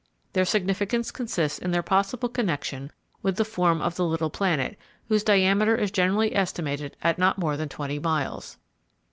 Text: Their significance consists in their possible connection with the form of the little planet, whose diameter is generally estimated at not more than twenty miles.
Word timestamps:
Their 0.33 0.45
significance 0.45 1.11
consists 1.11 1.59
in 1.59 1.69
their 1.69 1.83
possible 1.83 2.27
connection 2.27 2.91
with 3.21 3.35
the 3.35 3.45
form 3.45 3.81
of 3.83 3.97
the 3.97 4.03
little 4.03 4.31
planet, 4.31 4.75
whose 5.09 5.23
diameter 5.23 5.75
is 5.75 5.91
generally 5.91 6.35
estimated 6.35 6.97
at 7.03 7.19
not 7.19 7.37
more 7.37 7.55
than 7.55 7.69
twenty 7.69 7.99
miles. 7.99 8.57